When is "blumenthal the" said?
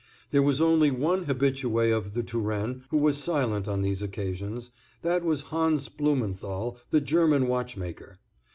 5.89-7.01